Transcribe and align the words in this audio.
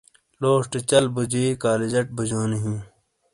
لوشٹی 0.41 0.79
چل 0.89 1.05
بوجی 1.13 1.43
کالجٹ 1.63 2.07
بوجونی 2.15 2.59
ہیں 2.65 2.79